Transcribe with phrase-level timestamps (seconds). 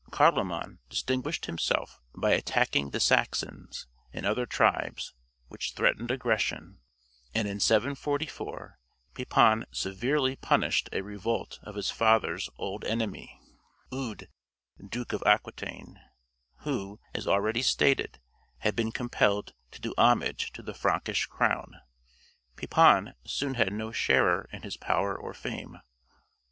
[0.11, 5.13] Carloman distinguished himself by attacking the Saxons and other tribes
[5.47, 6.79] which threatened aggression;
[7.35, 8.79] and in 744
[9.13, 13.39] Pepin severely punished a revolt of his father's old enemy
[13.91, 14.23] (Eudes,
[14.83, 15.99] Duke of Aquitaine),
[16.61, 18.17] who, as already stated,
[18.61, 21.75] had been compelled to do homage to the Frankish crown.
[22.55, 25.77] Pepin soon had no sharer in his power or fame.